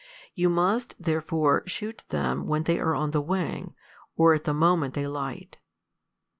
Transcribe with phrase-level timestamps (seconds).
[0.33, 3.75] You must therefore shoot them when they are on the wing,
[4.15, 5.59] or at the moment they light.